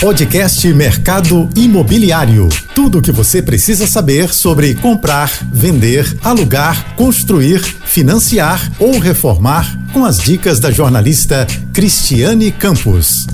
Podcast 0.00 0.66
Mercado 0.74 1.48
Imobiliário. 1.56 2.48
Tudo 2.74 2.98
o 2.98 3.02
que 3.02 3.10
você 3.10 3.40
precisa 3.40 3.86
saber 3.86 4.32
sobre 4.32 4.74
comprar, 4.74 5.30
vender, 5.52 6.18
alugar, 6.22 6.94
construir, 6.94 7.60
financiar 7.60 8.70
ou 8.78 8.98
reformar 8.98 9.66
com 9.92 10.04
as 10.04 10.18
dicas 10.18 10.60
da 10.60 10.70
jornalista 10.70 11.46
Cristiane 11.72 12.52
Campos. 12.52 13.26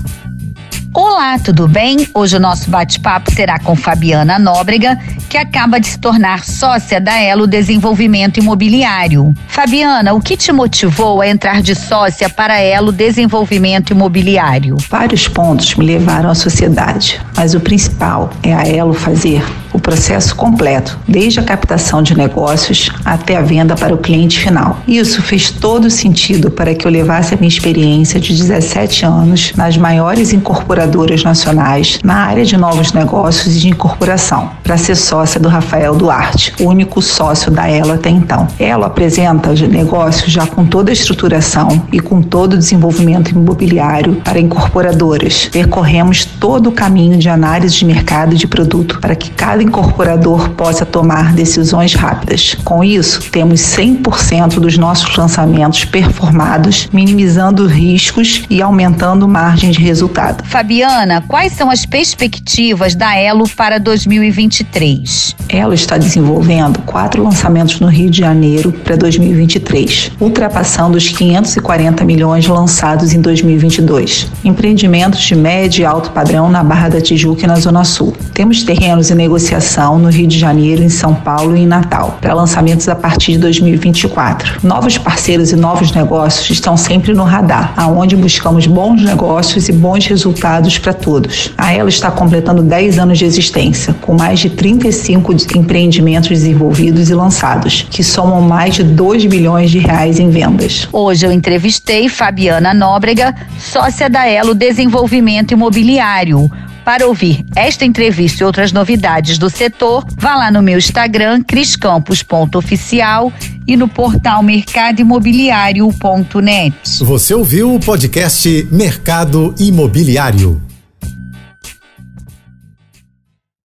Olá, 0.93 1.39
tudo 1.39 1.69
bem? 1.69 2.05
Hoje 2.13 2.35
o 2.35 2.39
nosso 2.39 2.69
bate-papo 2.69 3.31
será 3.31 3.57
com 3.57 3.77
Fabiana 3.77 4.37
Nóbrega, 4.37 4.99
que 5.29 5.37
acaba 5.37 5.79
de 5.79 5.87
se 5.87 5.97
tornar 5.97 6.43
sócia 6.43 6.99
da 6.99 7.17
Elo 7.17 7.47
Desenvolvimento 7.47 8.41
Imobiliário. 8.41 9.33
Fabiana, 9.47 10.13
o 10.13 10.19
que 10.19 10.35
te 10.35 10.51
motivou 10.51 11.21
a 11.21 11.27
entrar 11.29 11.61
de 11.61 11.75
sócia 11.75 12.29
para 12.29 12.55
a 12.55 12.61
Elo 12.61 12.91
Desenvolvimento 12.91 13.91
Imobiliário? 13.91 14.75
Vários 14.89 15.29
pontos 15.29 15.75
me 15.75 15.85
levaram 15.85 16.29
à 16.29 16.35
sociedade, 16.35 17.21
mas 17.37 17.53
o 17.53 17.61
principal 17.61 18.29
é 18.43 18.53
a 18.53 18.67
Elo 18.67 18.93
fazer 18.93 19.41
o 19.73 19.79
processo 19.79 20.35
completo, 20.35 20.99
desde 21.07 21.39
a 21.39 21.43
captação 21.43 22.03
de 22.03 22.15
negócios 22.15 22.91
até 23.05 23.37
a 23.37 23.41
venda 23.41 23.75
para 23.75 23.93
o 23.93 23.97
cliente 23.97 24.39
final. 24.39 24.79
Isso 24.87 25.21
fez 25.21 25.49
todo 25.49 25.89
sentido 25.89 26.51
para 26.51 26.75
que 26.75 26.85
eu 26.85 26.91
levasse 26.91 27.33
a 27.33 27.37
minha 27.37 27.47
experiência 27.47 28.19
de 28.19 28.35
17 28.35 29.05
anos 29.05 29.53
nas 29.55 29.77
maiores 29.77 30.33
incorporadoras 30.81 31.23
nacionais 31.23 31.99
na 32.03 32.25
área 32.25 32.43
de 32.43 32.57
novos 32.57 32.93
negócios 32.93 33.55
e 33.55 33.59
de 33.59 33.69
incorporação, 33.69 34.49
para 34.63 34.77
ser 34.77 34.95
sócia 34.95 35.39
do 35.39 35.47
Rafael 35.47 35.95
Duarte, 35.95 36.53
o 36.59 36.65
único 36.65 37.01
sócio 37.01 37.51
da 37.51 37.67
Ela 37.67 37.95
até 37.95 38.09
então. 38.09 38.47
Ela 38.59 38.87
apresenta 38.87 39.53
negócios 39.67 40.31
já 40.31 40.47
com 40.47 40.65
toda 40.65 40.91
a 40.91 40.93
estruturação 40.93 41.83
e 41.91 41.99
com 41.99 42.21
todo 42.21 42.53
o 42.53 42.57
desenvolvimento 42.57 43.31
imobiliário 43.31 44.15
para 44.23 44.39
incorporadoras. 44.39 45.49
Percorremos 45.51 46.25
todo 46.25 46.67
o 46.67 46.71
caminho 46.71 47.17
de 47.17 47.29
análise 47.29 47.75
de 47.75 47.85
mercado 47.85 48.33
e 48.33 48.37
de 48.37 48.47
produto 48.47 48.99
para 48.99 49.15
que 49.15 49.29
cada 49.31 49.61
incorporador 49.61 50.49
possa 50.51 50.85
tomar 50.85 51.33
decisões 51.33 51.93
rápidas. 51.93 52.55
Com 52.63 52.83
isso, 52.83 53.21
temos 53.31 53.59
100% 53.61 54.59
dos 54.59 54.77
nossos 54.77 55.15
lançamentos 55.15 55.85
performados, 55.85 56.89
minimizando 56.91 57.67
riscos 57.67 58.43
e 58.49 58.61
aumentando 58.61 59.27
margem 59.27 59.71
de 59.71 59.79
resultado. 59.79 60.43
Fabiana, 60.71 61.21
quais 61.27 61.51
são 61.51 61.69
as 61.69 61.85
perspectivas 61.85 62.95
da 62.95 63.13
Elo 63.13 63.43
para 63.57 63.77
2023? 63.77 65.35
Elo 65.49 65.73
está 65.73 65.97
desenvolvendo 65.97 66.79
quatro 66.83 67.21
lançamentos 67.21 67.81
no 67.81 67.87
Rio 67.87 68.09
de 68.09 68.19
Janeiro 68.19 68.71
para 68.71 68.95
2023, 68.95 70.13
ultrapassando 70.17 70.97
os 70.97 71.09
540 71.09 72.05
milhões 72.05 72.47
lançados 72.47 73.13
em 73.13 73.19
2022. 73.19 74.31
Empreendimentos 74.45 75.19
de 75.19 75.35
médio 75.35 75.81
e 75.81 75.85
alto 75.85 76.11
padrão 76.11 76.49
na 76.49 76.63
Barra 76.63 76.87
da 76.87 77.01
Tijuca 77.01 77.43
e 77.43 77.47
na 77.47 77.55
Zona 77.55 77.83
Sul. 77.83 78.15
Temos 78.41 78.63
terrenos 78.63 79.11
em 79.11 79.13
negociação 79.13 79.99
no 79.99 80.09
Rio 80.09 80.25
de 80.25 80.39
Janeiro, 80.39 80.81
em 80.81 80.89
São 80.89 81.13
Paulo 81.13 81.55
e 81.55 81.59
em 81.59 81.67
Natal, 81.67 82.17
para 82.19 82.33
lançamentos 82.33 82.89
a 82.89 82.95
partir 82.95 83.33
de 83.33 83.37
2024. 83.37 84.61
Novos 84.63 84.97
parceiros 84.97 85.51
e 85.51 85.55
novos 85.55 85.91
negócios 85.91 86.49
estão 86.49 86.75
sempre 86.75 87.13
no 87.13 87.23
radar, 87.23 87.71
aonde 87.77 88.15
buscamos 88.15 88.65
bons 88.65 89.03
negócios 89.03 89.69
e 89.69 89.71
bons 89.71 90.07
resultados 90.07 90.79
para 90.79 90.91
todos. 90.91 91.53
A 91.55 91.71
Ela 91.71 91.89
está 91.89 92.09
completando 92.09 92.63
10 92.63 92.97
anos 92.97 93.19
de 93.19 93.25
existência, 93.25 93.93
com 94.01 94.17
mais 94.17 94.39
de 94.39 94.49
35 94.49 95.35
empreendimentos 95.55 96.29
desenvolvidos 96.29 97.11
e 97.11 97.13
lançados, 97.13 97.85
que 97.91 98.03
somam 98.03 98.41
mais 98.41 98.73
de 98.73 98.83
2 98.83 99.23
bilhões 99.27 99.69
de 99.69 99.77
reais 99.77 100.19
em 100.19 100.31
vendas. 100.31 100.89
Hoje 100.91 101.27
eu 101.27 101.31
entrevistei 101.31 102.09
Fabiana 102.09 102.73
Nóbrega, 102.73 103.35
sócia 103.59 104.09
da 104.09 104.27
Elo 104.27 104.55
Desenvolvimento 104.55 105.51
Imobiliário 105.51 106.49
para 106.83 107.07
ouvir 107.07 107.45
esta 107.55 107.85
entrevista 107.85 108.43
e 108.43 108.45
outras 108.45 108.71
novidades 108.71 109.37
do 109.37 109.47
setor, 109.49 110.05
vá 110.17 110.35
lá 110.35 110.49
no 110.51 110.61
meu 110.61 110.77
Instagram, 110.77 111.43
criscampos.oficial 111.43 113.31
e 113.67 113.75
no 113.77 113.87
portal 113.87 114.43
mercadoimobiliário.net. 114.43 116.75
Você 117.03 117.33
ouviu 117.33 117.75
o 117.75 117.79
podcast 117.79 118.67
Mercado 118.71 119.55
Imobiliário. 119.59 120.70